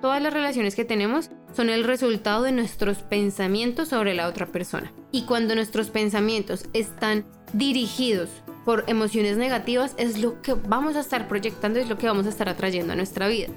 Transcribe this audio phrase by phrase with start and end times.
[0.00, 4.92] Todas las relaciones que tenemos son el resultado de nuestros pensamientos sobre la otra persona.
[5.12, 8.30] Y cuando nuestros pensamientos están dirigidos
[8.64, 12.30] por emociones negativas, es lo que vamos a estar proyectando, es lo que vamos a
[12.30, 13.48] estar atrayendo a nuestra vida.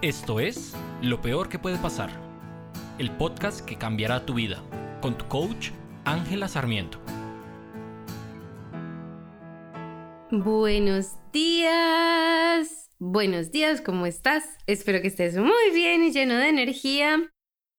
[0.00, 2.10] Esto es Lo Peor que puede pasar,
[2.98, 4.62] el podcast que cambiará tu vida,
[5.02, 5.70] con tu coach
[6.04, 6.98] Ángela Sarmiento.
[10.30, 12.81] Buenos días.
[13.04, 14.44] Buenos días, ¿cómo estás?
[14.68, 17.32] Espero que estés muy bien y lleno de energía.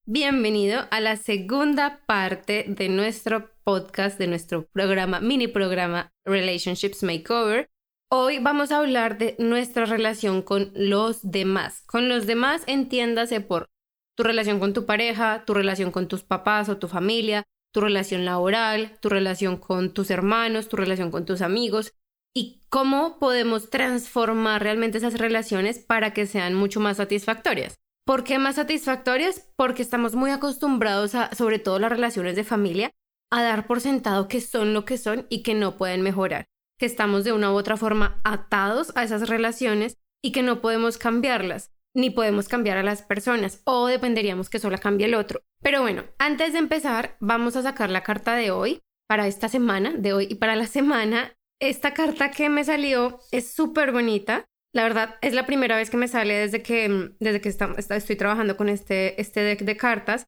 [0.05, 7.69] Bienvenido a la segunda parte de nuestro podcast, de nuestro programa, mini programa Relationships Makeover.
[8.11, 11.83] Hoy vamos a hablar de nuestra relación con los demás.
[11.85, 13.69] Con los demás entiéndase por
[14.17, 18.25] tu relación con tu pareja, tu relación con tus papás o tu familia, tu relación
[18.25, 21.93] laboral, tu relación con tus hermanos, tu relación con tus amigos
[22.35, 27.75] y cómo podemos transformar realmente esas relaciones para que sean mucho más satisfactorias.
[28.05, 29.49] ¿Por qué más satisfactorias?
[29.55, 32.91] Porque estamos muy acostumbrados a, sobre todo las relaciones de familia,
[33.31, 36.45] a dar por sentado que son lo que son y que no pueden mejorar,
[36.77, 40.97] que estamos de una u otra forma atados a esas relaciones y que no podemos
[40.97, 45.41] cambiarlas, ni podemos cambiar a las personas, o dependeríamos que solo cambie el otro.
[45.61, 49.93] Pero bueno, antes de empezar, vamos a sacar la carta de hoy, para esta semana,
[49.95, 51.33] de hoy y para la semana,
[51.69, 54.45] esta carta que me salió es súper bonita.
[54.73, 58.57] La verdad, es la primera vez que me sale desde que, desde que estoy trabajando
[58.57, 60.25] con este, este deck de cartas.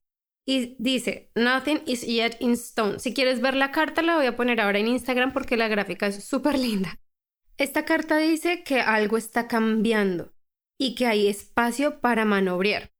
[0.48, 3.00] Y dice, Nothing is yet in stone.
[3.00, 6.06] Si quieres ver la carta, la voy a poner ahora en Instagram porque la gráfica
[6.06, 6.98] es súper linda.
[7.58, 10.32] Esta carta dice que algo está cambiando
[10.78, 12.92] y que hay espacio para manobrear.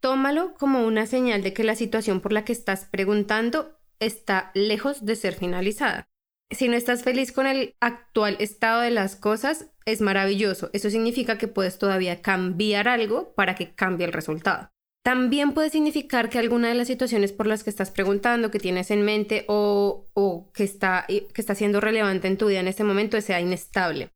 [0.00, 5.06] Tómalo como una señal de que la situación por la que estás preguntando está lejos
[5.06, 6.10] de ser finalizada.
[6.54, 10.70] Si no estás feliz con el actual estado de las cosas, es maravilloso.
[10.72, 14.70] Eso significa que puedes todavía cambiar algo para que cambie el resultado.
[15.04, 18.90] También puede significar que alguna de las situaciones por las que estás preguntando, que tienes
[18.90, 23.20] en mente o, que, está, que está siendo relevante en tu vida en este momento
[23.20, 24.12] sea inestable.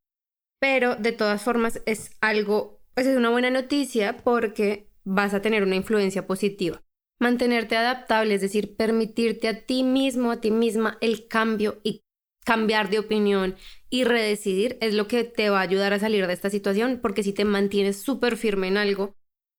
[0.60, 5.62] Pero de todas formas es algo, pues es una buena noticia porque vas a tener
[5.62, 6.82] una influencia positiva.
[7.20, 12.02] Mantenerte adaptable, es decir, permitirte a ti mismo, a ti misma el cambio y
[12.48, 13.56] cambiar de opinión
[13.90, 17.22] y redecidir es lo que te va a ayudar a salir de esta situación, porque
[17.22, 19.14] si te mantienes súper firme en algo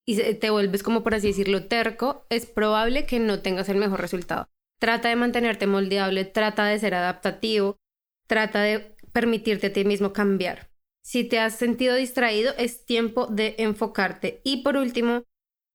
[0.08, 4.02] y te vuelves como por así decirlo terco, es probable que no tengas el mejor
[4.02, 4.50] resultado.
[4.80, 7.76] Trata de mantenerte moldeable, trata de ser adaptativo,
[8.28, 10.72] trata de permitirte a ti mismo cambiar.
[11.04, 14.42] Si te has sentido distraído, es tiempo de enfocarte.
[14.44, 15.26] Y por último,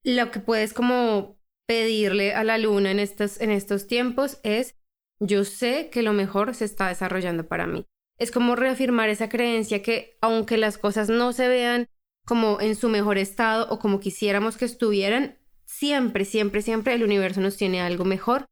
[0.03, 1.38] lo que puedes como
[1.69, 4.74] pedirle a la luna en estos, en estos tiempos es
[5.20, 7.86] yo sé que lo mejor se está desarrollando para mí.
[8.19, 11.88] Es como reafirmar esa creencia que aunque las cosas no se vean
[12.26, 17.41] como en su mejor estado o como quisiéramos que estuvieran, siempre, siempre, siempre el universo
[17.41, 18.47] nos tiene algo mejor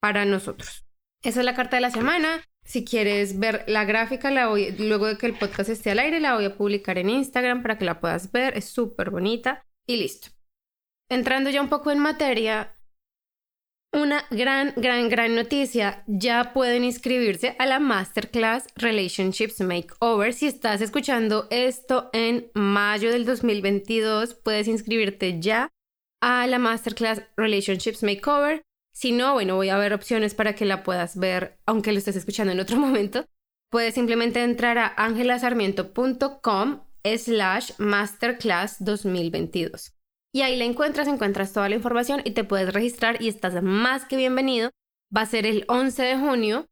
[0.00, 0.84] para nosotros.
[1.22, 2.42] Esa es la carta de la semana.
[2.64, 6.20] Si quieres ver la gráfica, la voy, luego de que el podcast esté al aire,
[6.20, 8.56] la voy a publicar en Instagram para que la puedas ver.
[8.56, 10.28] Es súper bonita y listo.
[11.08, 12.74] Entrando ya un poco en materia,
[13.94, 16.02] una gran, gran, gran noticia.
[16.06, 20.32] Ya pueden inscribirse a la Masterclass Relationships Makeover.
[20.32, 25.68] Si estás escuchando esto en mayo del 2022, puedes inscribirte ya
[26.20, 28.62] a la Masterclass Relationships Makeover.
[28.92, 32.16] Si no, bueno, voy a ver opciones para que la puedas ver, aunque lo estés
[32.16, 33.24] escuchando en otro momento.
[33.70, 39.94] Puedes simplemente entrar a angelasarmiento.com slash masterclass 2022
[40.34, 44.04] y ahí la encuentras, encuentras toda la información y te puedes registrar y estás más
[44.04, 44.70] que bienvenido.
[45.16, 46.66] Va a ser el 11 de junio,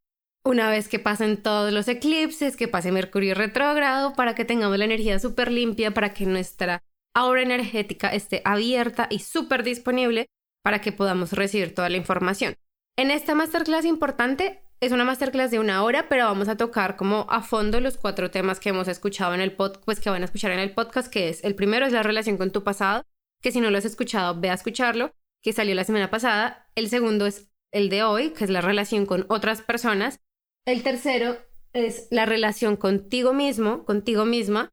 [0.44, 4.84] una vez que pasen todos los eclipses, que pase Mercurio retrógrado, para que tengamos la
[4.84, 6.82] energía súper limpia, para que nuestra
[7.14, 10.26] aura energética esté abierta y súper disponible
[10.64, 12.56] para que podamos recibir toda la información.
[12.98, 17.26] En esta masterclass importante, es una masterclass de una hora, pero vamos a tocar como
[17.30, 20.24] a fondo los cuatro temas que hemos escuchado en el podcast, pues que van a
[20.24, 23.04] escuchar en el podcast, que es el primero es la relación con tu pasado,
[23.42, 26.70] que si no lo has escuchado, ve a escucharlo, que salió la semana pasada.
[26.74, 30.20] El segundo es el de hoy, que es la relación con otras personas.
[30.64, 31.36] El tercero
[31.72, 34.70] es la relación contigo mismo, contigo misma.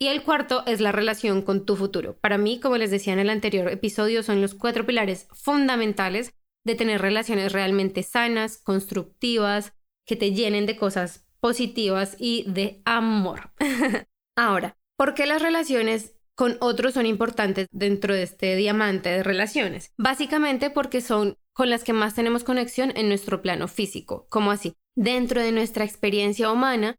[0.00, 2.18] Y el cuarto es la relación con tu futuro.
[2.18, 6.74] Para mí, como les decía en el anterior episodio, son los cuatro pilares fundamentales de
[6.74, 9.72] tener relaciones realmente sanas, constructivas,
[10.06, 13.52] que te llenen de cosas positivas y de amor.
[14.36, 19.92] Ahora, ¿por qué las relaciones con otros son importantes dentro de este diamante de relaciones.
[19.98, 24.28] Básicamente porque son con las que más tenemos conexión en nuestro plano físico.
[24.30, 24.76] ¿Cómo así?
[24.94, 26.94] Dentro de nuestra experiencia humana,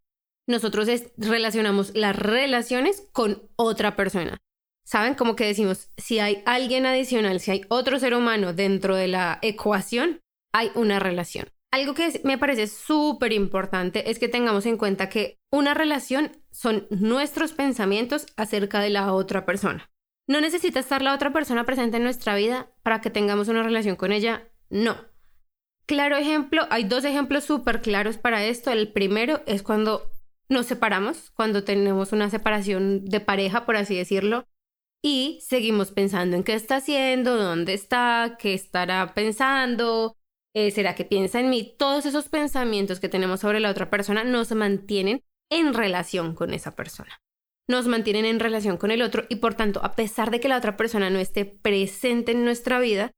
[0.45, 4.39] nosotros relacionamos las relaciones con otra persona.
[4.83, 5.15] ¿Saben?
[5.15, 9.39] Como que decimos, si hay alguien adicional, si hay otro ser humano dentro de la
[9.41, 10.19] ecuación,
[10.51, 11.49] hay una relación.
[11.71, 16.87] Algo que me parece súper importante es que tengamos en cuenta que una relación son
[16.89, 19.89] nuestros pensamientos acerca de la otra persona.
[20.27, 23.95] No necesita estar la otra persona presente en nuestra vida para que tengamos una relación
[23.95, 24.47] con ella.
[24.69, 24.97] No.
[25.85, 28.71] Claro ejemplo, hay dos ejemplos súper claros para esto.
[28.71, 30.11] El primero es cuando
[30.47, 34.45] nos separamos, cuando tenemos una separación de pareja, por así decirlo,
[35.01, 40.17] y seguimos pensando en qué está haciendo, dónde está, qué estará pensando,
[40.53, 41.75] eh, será que piensa en mí.
[41.77, 46.75] Todos esos pensamientos que tenemos sobre la otra persona nos mantienen en relación con esa
[46.75, 47.21] persona.
[47.67, 50.57] Nos mantienen en relación con el otro y por tanto, a pesar de que la
[50.57, 53.11] otra persona no esté presente en nuestra vida,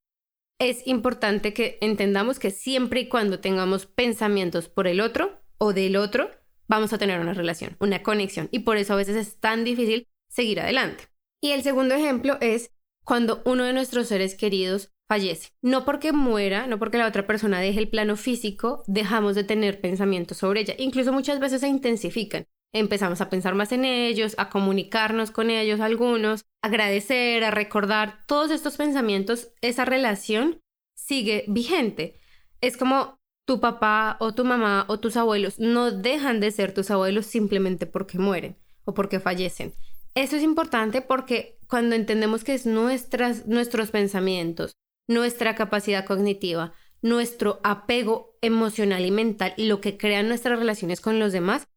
[0.60, 5.95] es importante que entendamos que siempre y cuando tengamos pensamientos por el otro o del
[5.95, 6.30] otro,
[6.68, 8.50] vamos a tener una relación, una conexión.
[8.51, 11.07] Y por eso a veces es tan difícil seguir adelante.
[11.42, 12.72] Y el segundo ejemplo es
[13.04, 15.50] cuando uno de nuestros seres queridos fallece.
[15.62, 19.81] No porque muera, no porque la otra persona deje el plano físico, dejamos de tener
[19.81, 20.74] pensamientos sobre ella.
[20.78, 22.48] Incluso muchas veces se intensifican.
[22.72, 28.52] Empezamos a pensar más en ellos, a comunicarnos con ellos algunos, agradecer, a recordar todos
[28.52, 30.62] estos pensamientos, esa relación
[30.96, 32.16] sigue vigente.
[32.62, 36.90] Es como tu papá o tu mamá o tus abuelos no dejan de ser tus
[36.90, 38.56] abuelos simplemente porque mueren
[38.86, 39.74] o porque fallecen.
[40.16, 44.78] Eso es importante porque cuando entendemos que es nuestras, nuestros pensamientos,
[45.13, 51.19] nuestra capacidad cognitiva, nuestro apego emocional y mental y lo que crean nuestras relaciones con
[51.19, 51.68] los demás,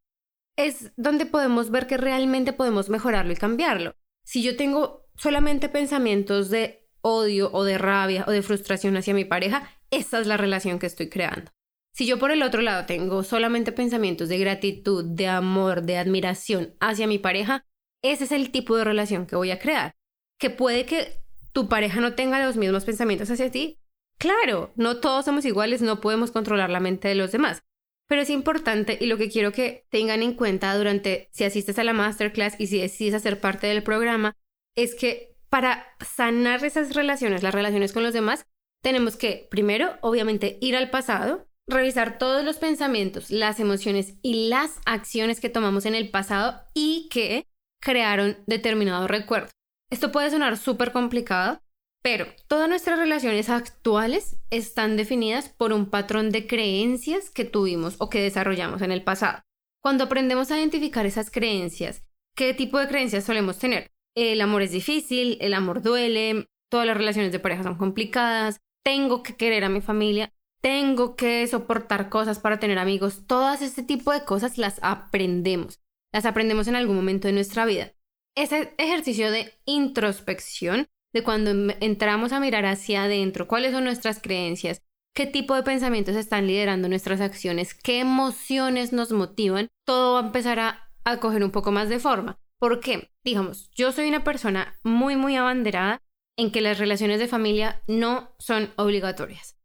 [0.57, 3.97] es donde podemos ver que realmente podemos mejorarlo y cambiarlo.
[4.25, 9.25] Si yo tengo solamente pensamientos de odio o de rabia o de frustración hacia mi
[9.25, 11.51] pareja, esa es la relación que estoy creando.
[11.93, 16.75] Si yo por el otro lado tengo solamente pensamientos de gratitud, de amor, de admiración
[16.81, 17.67] hacia mi pareja,
[18.03, 19.95] ese es el tipo de relación que voy a crear.
[20.39, 21.24] Que puede que
[21.55, 23.79] tu pareja no tenga los mismos pensamientos hacia ti.
[24.19, 27.63] Claro, no todos somos iguales, no podemos controlar la mente de los demás.
[28.07, 31.85] Pero es importante y lo que quiero que tengan en cuenta durante, si asistes a
[31.85, 34.37] la masterclass y si decides hacer parte del programa,
[34.75, 38.47] es que para sanar esas relaciones, las relaciones con los demás,
[38.83, 44.81] tenemos que, primero, obviamente, ir al pasado, revisar todos los pensamientos, las emociones y las
[44.85, 47.47] acciones que tomamos en el pasado y que
[47.81, 49.51] crearon determinado recuerdo.
[49.95, 51.63] Esto puede sonar súper complicado,
[52.03, 58.11] pero todas nuestras relaciones actuales están definidas por un patrón de creencias que tuvimos o
[58.11, 59.43] que desarrollamos en el pasado.
[59.81, 62.03] Cuando aprendemos a identificar esas creencias,
[62.35, 63.93] ¿qué tipo de creencias solemos tener?
[64.17, 69.23] El amor es difícil, el amor duele, todas las relaciones de pareja son complicadas, tengo
[69.23, 74.11] que querer a mi familia, tengo que soportar cosas para tener amigos, todas este tipo
[74.13, 75.79] de cosas las aprendemos
[76.15, 77.93] las aprendemos en algún momento de nuestra vida.
[78.37, 84.21] Ese ejercicio de introspección, de cuando em, entramos a mirar hacia adentro, cuáles son nuestras
[84.21, 84.83] creencias,
[85.15, 90.27] qué tipo de pensamientos están liderando nuestras acciones, qué emociones nos motivan, todo va a
[90.27, 92.41] empezar a, a coger un poco más de forma.
[92.59, 93.11] ¿Por qué?
[93.23, 96.03] Digamos, yo soy una persona muy, muy abanderada
[96.37, 99.57] en que las relaciones de familia no son obligatorias.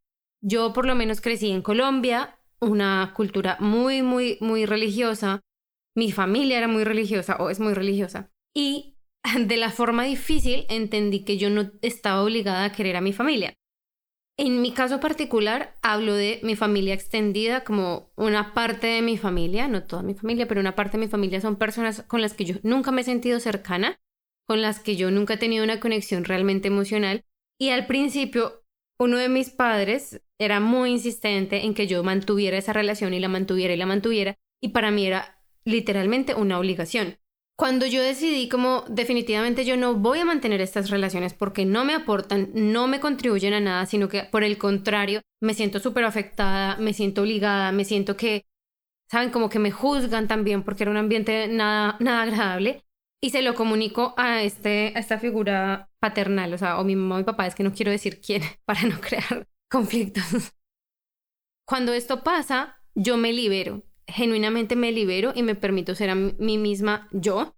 [0.42, 5.42] Yo por lo menos crecí en Colombia, una cultura muy, muy, muy religiosa,
[5.96, 8.32] mi familia era muy religiosa o es muy religiosa.
[8.54, 8.98] Y
[9.40, 13.54] de la forma difícil entendí que yo no estaba obligada a querer a mi familia.
[14.38, 19.68] En mi caso particular, hablo de mi familia extendida como una parte de mi familia,
[19.68, 22.46] no toda mi familia, pero una parte de mi familia son personas con las que
[22.46, 24.00] yo nunca me he sentido cercana,
[24.48, 27.26] con las que yo nunca he tenido una conexión realmente emocional.
[27.60, 28.64] Y al principio,
[28.98, 33.28] uno de mis padres era muy insistente en que yo mantuviera esa relación y la
[33.28, 34.38] mantuviera y la mantuviera.
[34.62, 37.18] Y para mí era literalmente una obligación.
[37.60, 41.94] Cuando yo decidí como definitivamente yo no voy a mantener estas relaciones porque no me
[41.94, 46.78] aportan, no me contribuyen a nada, sino que por el contrario me siento súper afectada,
[46.78, 48.46] me siento obligada, me siento que,
[49.12, 52.86] saben, como que me juzgan también porque era un ambiente nada, nada agradable.
[53.22, 57.16] Y se lo comunico a, este, a esta figura paternal, o sea, o mi mamá
[57.16, 60.54] o mi papá, es que no quiero decir quién para no crear conflictos.
[61.66, 66.58] Cuando esto pasa, yo me libero genuinamente me libero y me permito ser a mí
[66.58, 67.56] misma yo,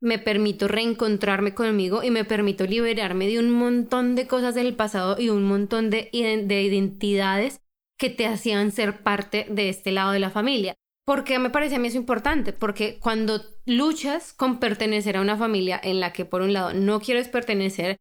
[0.00, 5.20] me permito reencontrarme conmigo y me permito liberarme de un montón de cosas del pasado
[5.20, 7.60] y un montón de, de identidades
[7.98, 10.74] que te hacían ser parte de este lado de la familia.
[11.04, 15.78] Porque me parece a mí eso importante, porque cuando luchas con pertenecer a una familia
[15.82, 17.98] en la que por un lado no quieres pertenecer,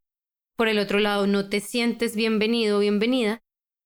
[0.55, 3.41] por el otro lado no te sientes bienvenido o bienvenida,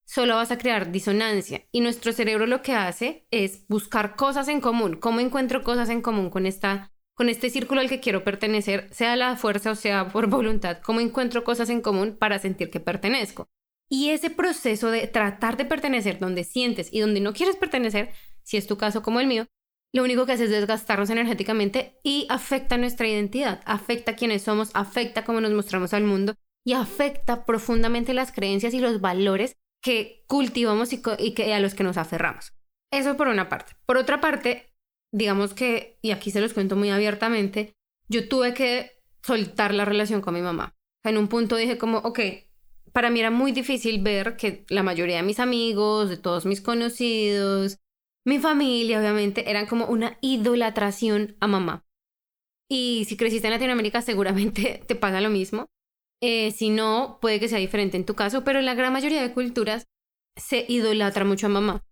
[0.06, 1.66] solo vas a crear disonancia.
[1.72, 4.96] Y nuestro cerebro lo que hace es buscar cosas en común.
[4.98, 9.16] ¿Cómo encuentro cosas en común con esta con este círculo al que quiero pertenecer, sea
[9.16, 13.48] la fuerza o sea por voluntad, cómo encuentro cosas en común para sentir que pertenezco.
[13.90, 18.10] Y ese proceso de tratar de pertenecer donde sientes y donde no quieres pertenecer,
[18.42, 19.46] si es tu caso como el mío,
[19.94, 25.24] lo único que hace es desgastarnos energéticamente y afecta nuestra identidad, afecta quiénes somos, afecta
[25.24, 26.34] cómo nos mostramos al mundo
[26.66, 31.84] y afecta profundamente las creencias y los valores que cultivamos y, que, a los que
[31.84, 32.54] nos aferramos.
[32.92, 33.74] Eso por una parte.
[33.86, 34.74] Por otra parte,
[35.12, 37.74] digamos que, y aquí se los cuento muy abiertamente,
[38.08, 40.74] yo tuve que soltar la relación con mi mamá.
[41.04, 42.20] En un punto dije como, ok,
[42.94, 46.62] para mí era muy difícil ver que la mayoría de mis amigos, de todos mis
[46.62, 47.80] conocidos,
[48.26, 51.86] mi familia obviamente, eran como una idolatración a mamá.
[52.70, 55.68] Y si creciste en Latinoamérica seguramente te pasa lo mismo.
[56.26, 59.22] Eh, si no, puede que sea diferente en tu caso, pero en la gran mayoría
[59.22, 59.84] de culturas
[60.38, 61.84] se idolatra mucho a mamá.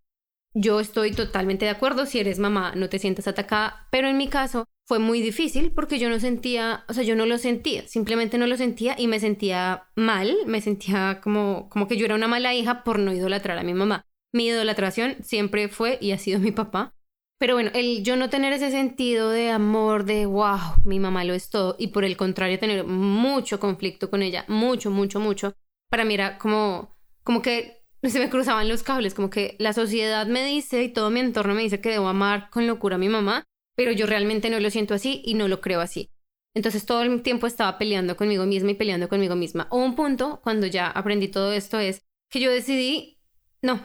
[0.53, 4.29] Yo estoy totalmente de acuerdo, si eres mamá no te sientas atacada, pero en mi
[4.29, 8.38] caso fue muy difícil porque yo no sentía, o sea, yo no lo sentía, simplemente
[8.38, 12.29] no lo sentía y me sentía mal, me sentía como, como que yo era una
[12.29, 14.05] mala hija por no idolatrar a mi mamá.
[14.31, 16.95] Mi idolatración siempre fue y ha sido mi papá,
[17.41, 21.33] pero bueno, el yo no tener ese sentido de amor, de wow, mi mamá lo
[21.33, 25.55] es todo, y por el contrario tener mucho conflicto con ella, mucho, mucho, mucho,
[25.89, 30.27] para mí era como, como que se me cruzaban los cables, como que la sociedad
[30.27, 33.10] me dice y todo mi entorno me dice que debo amar con locura a mi
[33.10, 33.43] mamá,
[33.75, 36.12] pero yo realmente no lo siento así y no lo creo así.
[36.53, 39.65] Entonces todo el tiempo estaba peleando conmigo misma y peleando conmigo misma.
[39.71, 43.17] O un punto, cuando ya aprendí todo esto, es que yo decidí,
[43.63, 43.81] no,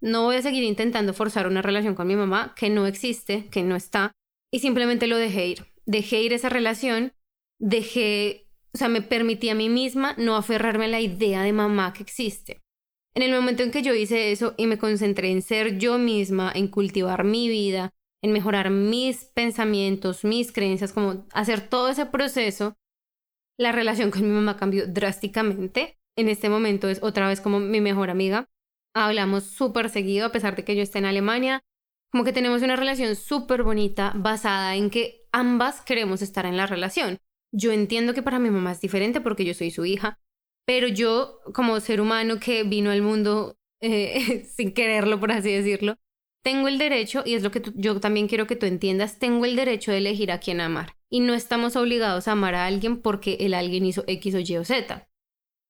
[0.00, 3.62] no voy a seguir intentando forzar una relación con mi mamá que no existe, que
[3.62, 4.12] no está,
[4.52, 5.66] y simplemente lo dejé ir.
[5.86, 7.12] Dejé ir esa relación,
[7.58, 11.92] dejé, o sea, me permití a mí misma no aferrarme a la idea de mamá
[11.92, 12.60] que existe.
[13.14, 16.52] En el momento en que yo hice eso y me concentré en ser yo misma,
[16.54, 22.76] en cultivar mi vida, en mejorar mis pensamientos, mis creencias, como hacer todo ese proceso,
[23.58, 25.98] la relación con mi mamá cambió drásticamente.
[26.16, 28.48] En este momento es otra vez como mi mejor amiga
[28.94, 31.62] hablamos súper seguido, a pesar de que yo esté en Alemania.
[32.10, 36.66] Como que tenemos una relación súper bonita basada en que ambas queremos estar en la
[36.66, 37.18] relación.
[37.52, 40.18] Yo entiendo que para mi mamá es diferente porque yo soy su hija,
[40.66, 45.96] pero yo como ser humano que vino al mundo eh, sin quererlo, por así decirlo,
[46.42, 49.56] tengo el derecho, y es lo que yo también quiero que tú entiendas, tengo el
[49.56, 50.94] derecho de elegir a quién amar.
[51.10, 54.56] Y no estamos obligados a amar a alguien porque el alguien hizo X o Y
[54.56, 55.08] o Z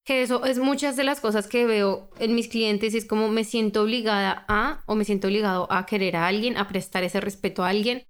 [0.09, 3.45] que eso es muchas de las cosas que veo en mis clientes, es como me
[3.45, 7.63] siento obligada a o me siento obligado a querer a alguien, a prestar ese respeto
[7.63, 8.07] a alguien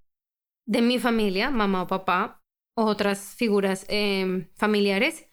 [0.65, 2.41] de mi familia, mamá o papá,
[2.73, 5.27] o otras figuras em, familiares,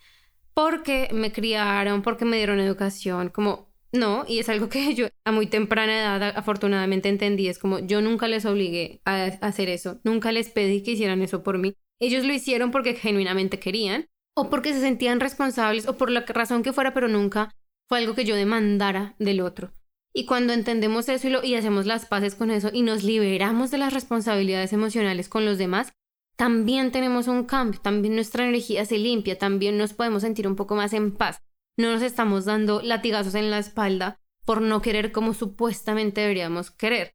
[0.55, 5.31] porque me criaron, porque me dieron educación, como no, y es algo que yo a
[5.31, 10.33] muy temprana edad afortunadamente entendí, es como yo nunca les obligué a hacer eso, nunca
[10.33, 11.77] les pedí que hicieran eso por mí.
[12.01, 16.63] Ellos lo hicieron porque genuinamente querían o porque se sentían responsables o por la razón
[16.63, 17.51] que fuera, pero nunca
[17.89, 19.73] fue algo que yo demandara del otro.
[20.13, 23.93] Y cuando entendemos eso y, hacemos las paces con eso y nos liberamos de las
[23.93, 25.93] responsabilidades emocionales con los demás,
[26.37, 30.77] también tenemos un cambio, también nuestra energía se limpia, también nos podemos sentir un poco
[30.77, 31.43] más en paz.
[31.79, 37.15] No nos estamos dando latigazos en la espalda por no querer como supuestamente deberíamos querer.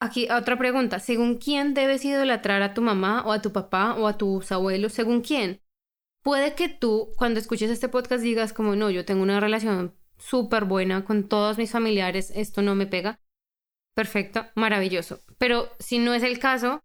[0.00, 4.06] Aquí otra pregunta, ¿según quién debes idolatrar a tu mamá o a tu papá o
[4.06, 4.92] a tus abuelos?
[4.92, 5.62] ¿Según quién?
[6.26, 10.64] Puede que tú cuando escuches este podcast digas como no, yo tengo una relación súper
[10.64, 13.20] buena con todos mis familiares, esto no me pega.
[13.94, 15.20] Perfecto, maravilloso.
[15.38, 16.82] Pero si no es el caso,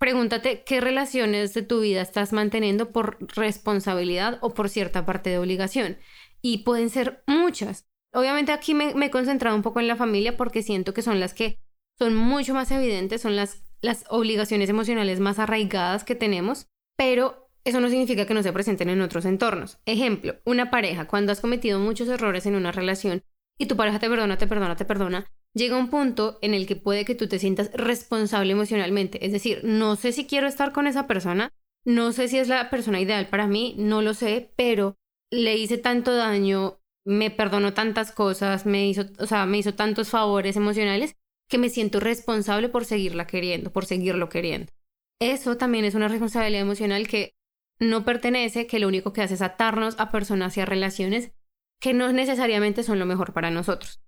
[0.00, 5.38] pregúntate qué relaciones de tu vida estás manteniendo por responsabilidad o por cierta parte de
[5.38, 5.96] obligación.
[6.40, 7.86] Y pueden ser muchas.
[8.12, 11.20] Obviamente aquí me, me he concentrado un poco en la familia porque siento que son
[11.20, 11.60] las que
[12.00, 17.80] son mucho más evidentes, son las, las obligaciones emocionales más arraigadas que tenemos, pero eso
[17.80, 19.78] no significa que no se presenten en otros entornos.
[19.86, 23.22] Ejemplo, una pareja, cuando has cometido muchos errores en una relación
[23.58, 26.76] y tu pareja te perdona, te perdona, te perdona, llega un punto en el que
[26.76, 29.24] puede que tú te sientas responsable emocionalmente.
[29.24, 31.52] Es decir, no sé si quiero estar con esa persona,
[31.84, 34.96] no sé si es la persona ideal para mí, no lo sé, pero
[35.30, 40.10] le hice tanto daño, me perdonó tantas cosas, me hizo, o sea, me hizo tantos
[40.10, 41.16] favores emocionales
[41.48, 44.72] que me siento responsable por seguirla queriendo, por seguirlo queriendo.
[45.20, 47.34] Eso también es una responsabilidad emocional que
[47.82, 51.32] no pertenece, que lo único que hace es atarnos a personas y a relaciones
[51.80, 54.00] que no necesariamente son lo mejor para nosotros.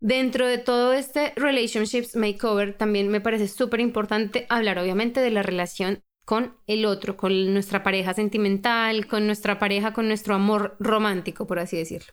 [0.00, 5.42] Dentro de todo este relationships makeover también me parece súper importante hablar obviamente de la
[5.42, 11.46] relación con el otro, con nuestra pareja sentimental, con nuestra pareja, con nuestro amor romántico,
[11.46, 12.12] por así decirlo.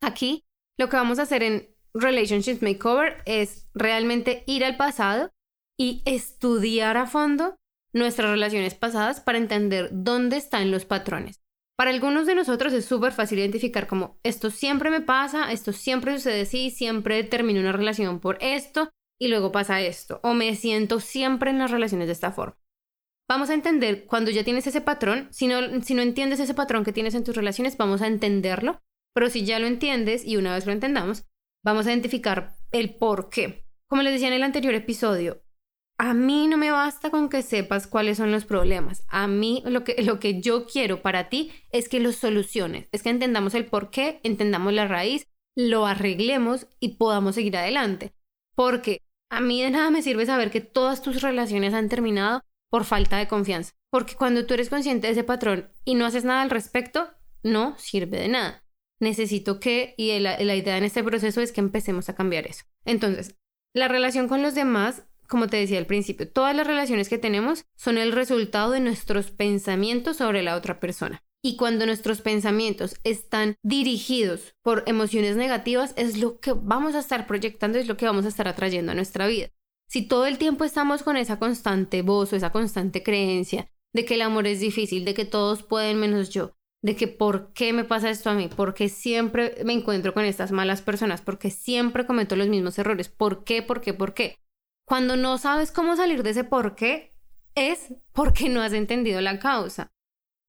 [0.00, 0.44] Aquí
[0.78, 5.32] lo que vamos a hacer en Relationships Makeover es realmente ir al pasado
[5.76, 7.56] y estudiar a fondo
[7.92, 11.40] nuestras relaciones pasadas para entender dónde están los patrones.
[11.76, 16.14] Para algunos de nosotros es súper fácil identificar como esto siempre me pasa, esto siempre
[16.14, 21.00] sucede así, siempre termino una relación por esto y luego pasa esto, o me siento
[21.00, 22.58] siempre en las relaciones de esta forma.
[23.28, 26.84] Vamos a entender cuando ya tienes ese patrón, si no, si no entiendes ese patrón
[26.84, 28.80] que tienes en tus relaciones, vamos a entenderlo,
[29.14, 31.24] pero si ya lo entiendes y una vez lo entendamos,
[31.64, 33.64] vamos a identificar el por qué.
[33.88, 35.42] Como les decía en el anterior episodio,
[36.02, 39.04] a mí no me basta con que sepas cuáles son los problemas.
[39.08, 43.02] A mí lo que, lo que yo quiero para ti es que los soluciones, es
[43.02, 48.14] que entendamos el por qué, entendamos la raíz, lo arreglemos y podamos seguir adelante.
[48.54, 52.84] Porque a mí de nada me sirve saber que todas tus relaciones han terminado por
[52.86, 53.74] falta de confianza.
[53.90, 57.10] Porque cuando tú eres consciente de ese patrón y no haces nada al respecto,
[57.42, 58.64] no sirve de nada.
[59.00, 62.64] Necesito que, y la, la idea en este proceso es que empecemos a cambiar eso.
[62.86, 63.36] Entonces,
[63.74, 67.64] la relación con los demás como te decía al principio, todas las relaciones que tenemos
[67.76, 71.22] son el resultado de nuestros pensamientos sobre la otra persona.
[71.40, 77.28] Y cuando nuestros pensamientos están dirigidos por emociones negativas, es lo que vamos a estar
[77.28, 79.50] proyectando, es lo que vamos a estar atrayendo a nuestra vida.
[79.88, 84.14] Si todo el tiempo estamos con esa constante voz o esa constante creencia de que
[84.14, 87.84] el amor es difícil, de que todos pueden menos yo, de que por qué me
[87.84, 92.34] pasa esto a mí, porque siempre me encuentro con estas malas personas, porque siempre cometo
[92.34, 94.40] los mismos errores, por qué, por qué, por qué,
[94.90, 97.14] cuando no sabes cómo salir de ese por qué,
[97.54, 99.92] es porque no has entendido la causa,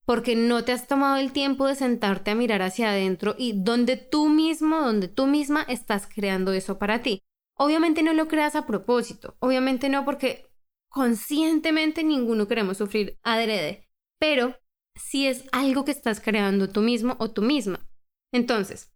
[0.03, 3.97] porque no te has tomado el tiempo de sentarte a mirar hacia adentro y donde
[3.97, 7.21] tú mismo, donde tú misma estás creando eso para ti.
[7.55, 10.49] Obviamente no lo creas a propósito, obviamente no porque
[10.89, 14.57] conscientemente ninguno queremos sufrir adrede, pero
[14.95, 17.87] si es algo que estás creando tú mismo o tú misma.
[18.33, 18.90] Entonces,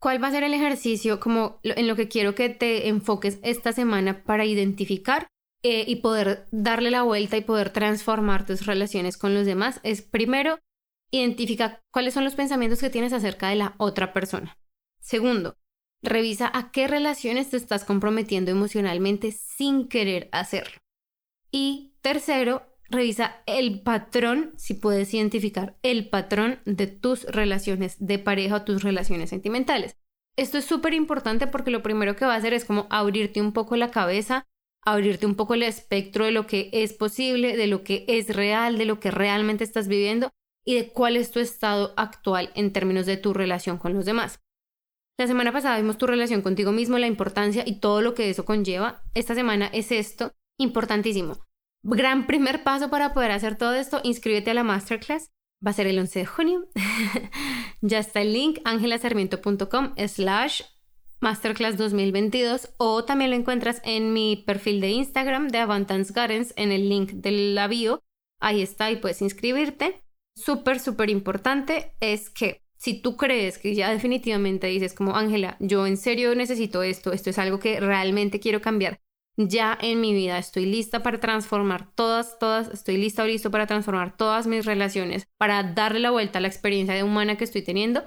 [0.00, 3.72] ¿Cuál va a ser el ejercicio como en lo que quiero que te enfoques esta
[3.72, 5.26] semana para identificar
[5.62, 9.78] eh, y poder darle la vuelta y poder transformar tus relaciones con los demás?
[9.82, 10.58] Es primero,
[11.10, 14.56] identifica cuáles son los pensamientos que tienes acerca de la otra persona.
[15.02, 15.58] Segundo,
[16.02, 20.78] revisa a qué relaciones te estás comprometiendo emocionalmente sin querer hacerlo.
[21.50, 28.56] Y tercero, revisa el patrón, si puedes identificar el patrón de tus relaciones de pareja
[28.56, 29.96] o tus relaciones sentimentales.
[30.36, 33.52] Esto es súper importante porque lo primero que va a hacer es como abrirte un
[33.52, 34.46] poco la cabeza,
[34.84, 38.78] abrirte un poco el espectro de lo que es posible, de lo que es real,
[38.78, 40.30] de lo que realmente estás viviendo
[40.64, 44.40] y de cuál es tu estado actual en términos de tu relación con los demás.
[45.18, 48.46] La semana pasada vimos tu relación contigo mismo, la importancia y todo lo que eso
[48.46, 49.02] conlleva.
[49.14, 51.36] Esta semana es esto importantísimo
[51.82, 55.30] gran primer paso para poder hacer todo esto, inscríbete a la masterclass.
[55.64, 56.68] Va a ser el 11 de junio.
[57.80, 60.62] ya está el link, angelasarmiento.com slash
[61.20, 66.72] masterclass 2022 o también lo encuentras en mi perfil de Instagram de Avantance Gardens en
[66.72, 68.02] el link del la bio.
[68.40, 70.02] Ahí está y puedes inscribirte.
[70.34, 75.86] Súper, súper importante es que si tú crees que ya definitivamente dices como Ángela, yo
[75.86, 79.00] en serio necesito esto, esto es algo que realmente quiero cambiar,
[79.48, 80.38] ya en mi vida.
[80.38, 85.26] Estoy lista para transformar todas, todas, estoy lista o listo para transformar todas mis relaciones,
[85.38, 88.02] para darle la vuelta a la experiencia de humana que estoy teniendo.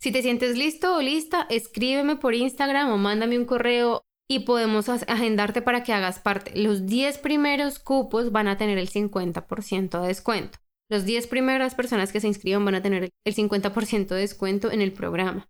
[0.00, 4.88] Si te sientes listo o lista, escríbeme por Instagram o mándame un correo y podemos
[4.88, 6.52] agendarte para que hagas parte.
[6.54, 10.58] Los 10 primeros cupos van a tener el 50% de descuento.
[10.90, 14.80] Los 10 primeras personas que se inscriban van a tener el 50% de descuento en
[14.82, 15.48] el programa.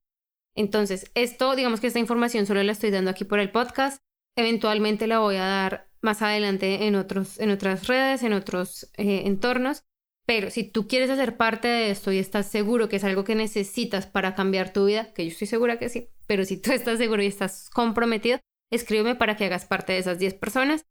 [0.54, 4.00] Entonces, esto, digamos que esta información solo la estoy dando aquí por el podcast.
[4.36, 9.22] Eventualmente la voy a dar más adelante en, otros, en otras redes, en otros eh,
[9.24, 9.84] entornos.
[10.26, 13.34] Pero si tú quieres hacer parte de esto y estás seguro que es algo que
[13.34, 16.98] necesitas para cambiar tu vida, que yo estoy segura que sí, pero si tú estás
[16.98, 18.38] seguro y estás comprometido,
[18.70, 20.84] escríbeme para que hagas parte de esas 10 personas.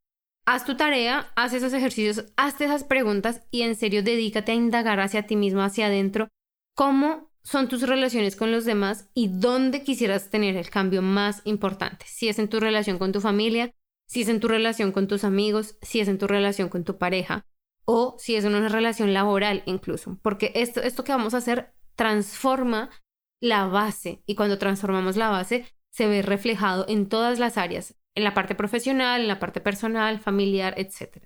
[0.47, 4.99] Haz tu tarea, haz esos ejercicios, haz esas preguntas y en serio dedícate a indagar
[4.99, 6.27] hacia ti mismo, hacia adentro,
[6.75, 12.05] cómo son tus relaciones con los demás y dónde quisieras tener el cambio más importante.
[12.09, 13.71] Si es en tu relación con tu familia,
[14.07, 16.97] si es en tu relación con tus amigos, si es en tu relación con tu
[16.97, 17.45] pareja
[17.85, 20.17] o si es en una relación laboral incluso.
[20.23, 22.89] Porque esto, esto que vamos a hacer transforma
[23.39, 28.23] la base y cuando transformamos la base se ve reflejado en todas las áreas, en
[28.23, 31.23] la parte profesional, en la parte personal, familiar, etc.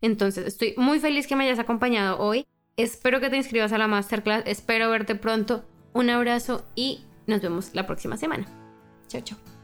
[0.00, 2.46] Entonces, estoy muy feliz que me hayas acompañado hoy.
[2.78, 5.64] Espero que te inscribas a la masterclass, espero verte pronto.
[5.92, 8.46] Un abrazo y nos vemos la próxima semana.
[9.08, 9.57] Chao, chao.